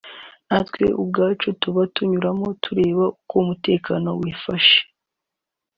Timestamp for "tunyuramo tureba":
1.93-3.03